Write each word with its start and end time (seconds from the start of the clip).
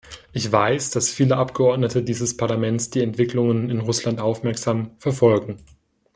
Ich 0.33 0.51
weiß, 0.51 0.89
dass 0.89 1.11
viele 1.11 1.37
Abgeordnete 1.37 2.01
dieses 2.01 2.35
Parlaments 2.35 2.89
die 2.89 3.03
Entwicklungen 3.03 3.69
in 3.69 3.81
Russland 3.81 4.19
aufmerksam 4.19 4.95
verfolgen. 4.97 5.57